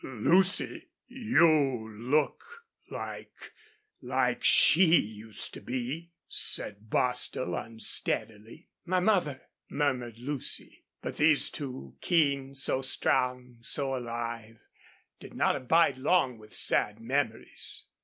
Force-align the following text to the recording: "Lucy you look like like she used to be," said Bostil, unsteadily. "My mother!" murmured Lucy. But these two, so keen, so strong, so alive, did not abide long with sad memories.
"Lucy 0.03 0.87
you 1.07 1.87
look 2.09 2.63
like 2.89 3.53
like 4.01 4.43
she 4.43 4.95
used 4.99 5.53
to 5.53 5.61
be," 5.61 6.09
said 6.27 6.89
Bostil, 6.89 7.53
unsteadily. 7.55 8.67
"My 8.83 8.99
mother!" 8.99 9.43
murmured 9.69 10.17
Lucy. 10.17 10.85
But 11.03 11.17
these 11.17 11.51
two, 11.51 11.93
so 11.93 11.97
keen, 12.01 12.55
so 12.55 12.81
strong, 12.81 13.57
so 13.61 13.95
alive, 13.95 14.57
did 15.19 15.35
not 15.35 15.55
abide 15.55 15.99
long 15.99 16.39
with 16.39 16.55
sad 16.55 16.99
memories. 16.99 17.85